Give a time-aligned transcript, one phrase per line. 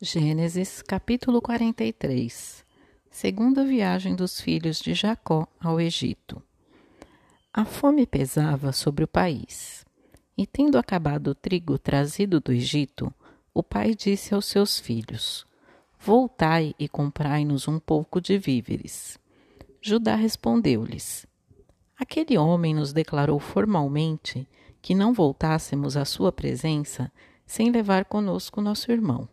[0.00, 2.64] Gênesis capítulo 43
[3.10, 6.40] Segunda viagem dos filhos de Jacó ao Egito.
[7.52, 9.84] A fome pesava sobre o país.
[10.36, 13.12] E tendo acabado o trigo trazido do Egito,
[13.52, 15.44] o pai disse aos seus filhos:
[15.98, 19.18] Voltai e comprai-nos um pouco de víveres.
[19.82, 21.26] Judá respondeu-lhes:
[21.98, 24.46] Aquele homem nos declarou formalmente
[24.80, 27.10] que não voltássemos à sua presença
[27.44, 29.28] sem levar conosco nosso irmão.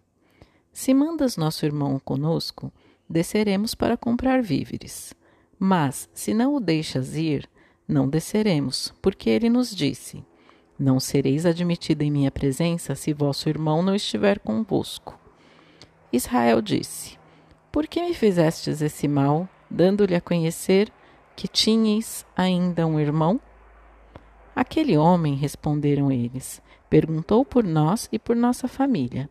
[0.76, 2.70] Se mandas nosso irmão conosco,
[3.10, 5.14] desceremos para comprar víveres.
[5.57, 7.50] Mas, se não o deixas ir,
[7.88, 10.21] não desceremos, porque ele nos disse:
[10.78, 15.18] Não sereis admitida em minha presença se vosso irmão não estiver convosco.
[16.11, 17.18] Israel disse:
[17.71, 20.92] Por que me fizestes esse mal, dando-lhe a conhecer
[21.38, 23.39] que tinhais ainda um irmão?
[24.54, 29.30] Aquele homem, responderam eles, perguntou por nós e por nossa família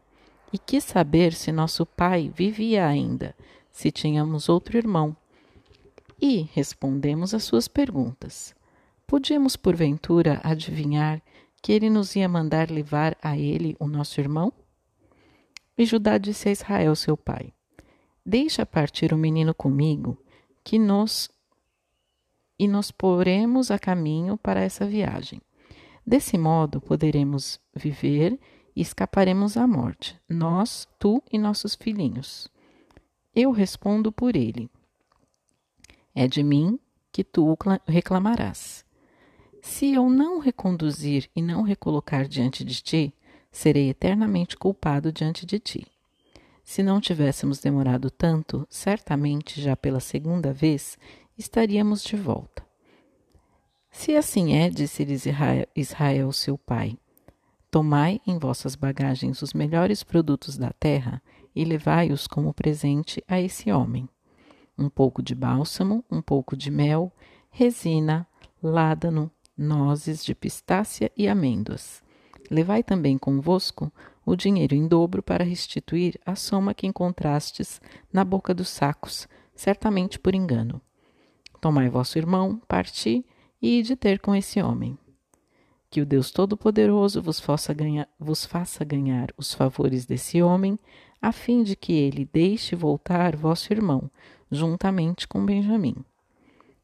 [0.55, 3.35] e quis saber se nosso pai vivia ainda,
[3.73, 5.17] se tínhamos outro irmão.
[6.23, 8.55] E respondemos às suas perguntas.
[9.05, 11.21] Podíamos, porventura, adivinhar
[11.61, 14.53] que ele nos ia mandar levar a ele o nosso irmão?
[15.77, 17.53] E Judá disse a Israel, seu pai:
[18.25, 20.17] Deixa partir o menino comigo,
[20.63, 21.29] que nos
[22.57, 25.43] e nos poremos a caminho para essa viagem.
[26.07, 28.39] Desse modo poderemos viver
[28.75, 32.49] e escaparemos à morte, nós, tu e nossos filhinhos.
[33.35, 34.71] Eu respondo por ele.
[36.15, 36.79] É de mim
[37.13, 38.85] que tu reclamarás.
[39.63, 43.15] Se eu não reconduzir e não recolocar diante de ti,
[43.51, 45.87] serei eternamente culpado diante de ti.
[46.65, 50.99] Se não tivéssemos demorado tanto, certamente já pela segunda vez
[51.37, 52.65] estaríamos de volta.
[53.91, 55.25] Se assim é, disse-lhes
[55.77, 56.99] Israel, seu pai,
[57.75, 61.21] Tomai em vossas bagagens os melhores produtos da terra
[61.53, 64.09] e levai-os como presente a esse homem:
[64.79, 67.13] um pouco de bálsamo, um pouco de mel,
[67.51, 68.29] resina,
[68.63, 72.01] ládano, nozes de pistácia e amêndoas.
[72.49, 73.93] Levai também convosco
[74.25, 77.81] o dinheiro em dobro para restituir a soma que encontrastes
[78.13, 80.81] na boca dos sacos, certamente por engano.
[81.61, 83.27] Tomai vosso irmão, parti
[83.61, 84.97] e ide ter com esse homem.
[85.95, 87.39] Que o Deus Todo-Poderoso vos,
[88.19, 90.77] vos faça ganhar os favores desse homem,
[91.23, 94.11] a fim de que ele deixe voltar vosso irmão,
[94.51, 95.95] juntamente com Benjamim.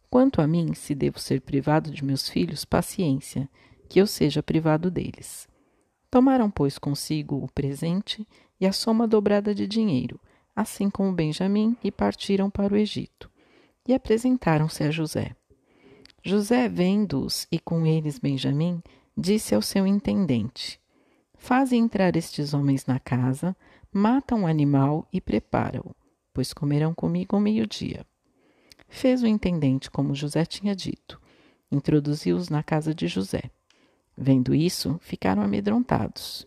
[0.08, 3.48] Quanto a mim, se devo ser privado de meus filhos, paciência,
[3.88, 5.48] que eu seja privado deles.
[6.08, 8.24] Tomaram, pois, consigo o presente
[8.60, 10.20] e a soma dobrada de dinheiro,
[10.54, 13.28] assim como Benjamim, e partiram para o Egito.
[13.88, 15.34] E apresentaram-se a José.
[16.22, 18.80] José, vendo-os e com eles Benjamim,
[19.20, 20.80] disse ao seu intendente:
[21.34, 23.54] Faze entrar estes homens na casa,
[23.92, 25.94] mata um animal e prepara-o,
[26.32, 28.06] pois comerão comigo ao meio-dia.
[28.88, 31.20] Fez o intendente como José tinha dito.
[31.70, 33.42] Introduziu-os na casa de José.
[34.16, 36.46] Vendo isso, ficaram amedrontados.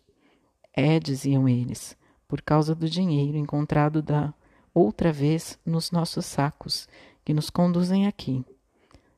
[0.73, 1.95] É, diziam eles,
[2.28, 4.34] por causa do dinheiro encontrado da
[4.73, 6.90] outra vez nos nossos sacos,
[7.23, 8.44] que nos conduzem aqui.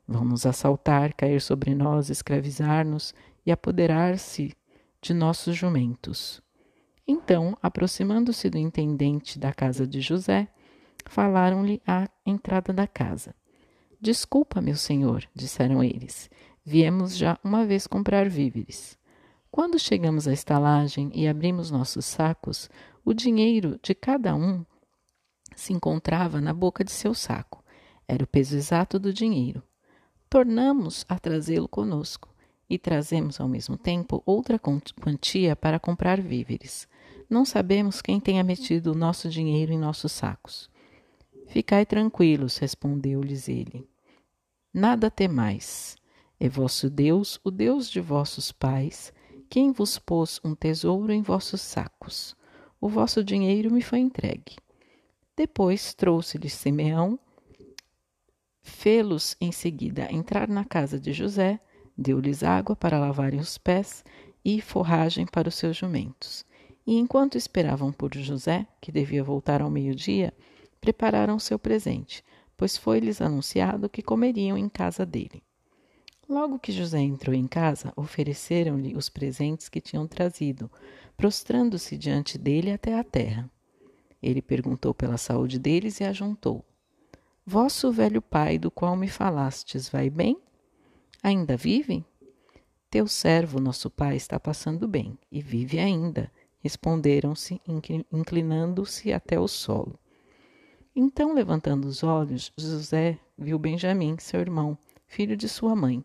[0.07, 3.13] Vão nos assaltar, cair sobre nós, escravizar-nos
[3.45, 4.55] e apoderar-se
[5.01, 6.41] de nossos jumentos.
[7.07, 10.47] Então, aproximando-se do intendente da casa de José,
[11.05, 13.35] falaram-lhe à entrada da casa.
[14.01, 16.29] Desculpa, meu senhor, disseram eles.
[16.63, 18.97] Viemos já uma vez comprar víveres.
[19.51, 22.69] Quando chegamos à estalagem e abrimos nossos sacos,
[23.03, 24.65] o dinheiro de cada um
[25.55, 27.63] se encontrava na boca de seu saco.
[28.07, 29.63] Era o peso exato do dinheiro.
[30.35, 32.27] Tornamos a trazê-lo conosco
[32.69, 36.89] e trazemos ao mesmo tempo outra quantia para comprar víveres.
[37.29, 40.69] Não sabemos quem tenha metido o nosso dinheiro em nossos sacos.
[41.47, 43.87] Ficai tranquilos, respondeu-lhes ele.
[44.73, 45.95] Nada temais.
[46.37, 49.13] É vosso Deus, o Deus de vossos pais,
[49.49, 52.35] quem vos pôs um tesouro em vossos sacos.
[52.81, 54.57] O vosso dinheiro me foi entregue.
[55.33, 57.17] Depois trouxe-lhes Simeão,
[58.65, 61.59] fê-los em seguida entrar na casa de José,
[61.97, 64.03] Deu-lhes água para lavarem os pés
[64.43, 66.45] e forragem para os seus jumentos.
[66.85, 70.33] E enquanto esperavam por José, que devia voltar ao meio-dia,
[70.81, 72.23] prepararam seu presente,
[72.57, 75.41] pois foi-lhes anunciado que comeriam em casa dele.
[76.27, 80.69] Logo que José entrou em casa, ofereceram-lhe os presentes que tinham trazido,
[81.15, 83.49] prostrando-se diante dele até a terra.
[84.21, 86.65] Ele perguntou pela saúde deles e ajuntou:
[87.47, 90.35] Vosso velho pai, do qual me falastes, vai bem?
[91.21, 92.03] Ainda vive?
[92.89, 97.61] Teu servo, nosso pai, está passando bem, e vive ainda, responderam-se,
[98.11, 99.99] inclinando-se até o solo.
[100.95, 104.75] Então, levantando os olhos, José viu Benjamim, seu irmão,
[105.05, 106.03] filho de sua mãe.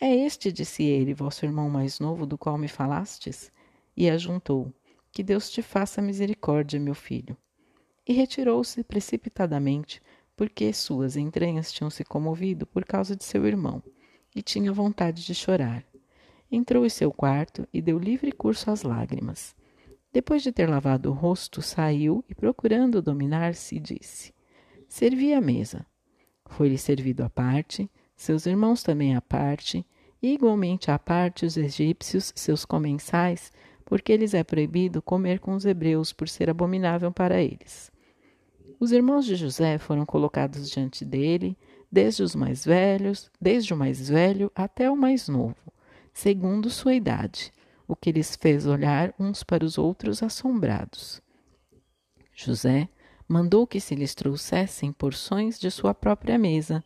[0.00, 3.52] É este, disse ele, vosso irmão mais novo, do qual me falastes?
[3.96, 4.72] E ajuntou:
[5.12, 7.36] Que Deus te faça misericórdia, meu filho.
[8.04, 10.02] E retirou-se precipitadamente,
[10.38, 13.82] porque suas entranhas tinham se comovido por causa de seu irmão,
[14.36, 15.84] e tinha vontade de chorar.
[16.48, 19.56] Entrou em seu quarto e deu livre curso às lágrimas.
[20.12, 24.32] Depois de ter lavado o rosto, saiu e, procurando dominar-se, disse:
[24.88, 25.84] Servi a mesa.
[26.46, 29.84] Foi-lhe servido à parte, seus irmãos também à parte,
[30.22, 33.52] e igualmente à parte os egípcios, seus comensais,
[33.84, 37.90] porque lhes é proibido comer com os hebreus por ser abominável para eles.
[38.80, 41.58] Os irmãos de José foram colocados diante dele,
[41.90, 45.72] desde os mais velhos, desde o mais velho até o mais novo,
[46.14, 47.52] segundo sua idade,
[47.88, 51.20] o que lhes fez olhar uns para os outros assombrados.
[52.32, 52.88] José
[53.26, 56.84] mandou que se lhes trouxessem porções de sua própria mesa,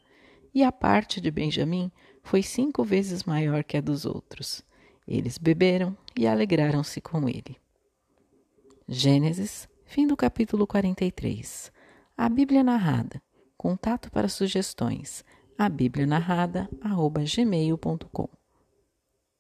[0.55, 1.91] e a parte de Benjamim
[2.23, 4.63] foi cinco vezes maior que a dos outros.
[5.07, 7.57] Eles beberam e alegraram-se com ele.
[8.89, 11.73] Gênesis, fim do capítulo 43.
[12.17, 13.23] A Bíblia narrada.
[13.57, 15.25] Contato para sugestões.
[15.59, 18.42] A Bíblia narrada, arroba gmail.com.